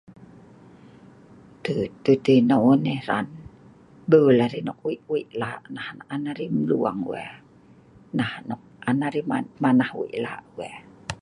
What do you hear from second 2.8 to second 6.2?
ai hran, bul arai nok wei' wei' lah' nah nah